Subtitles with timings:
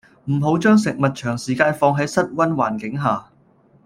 [0.31, 3.27] 唔好將食物長時間放喺室溫環境下